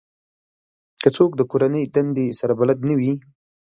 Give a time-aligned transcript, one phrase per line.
[1.01, 3.13] که څوک د کورنۍ دندې سره بلد نه وي